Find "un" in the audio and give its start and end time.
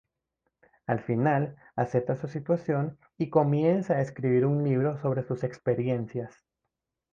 4.47-4.63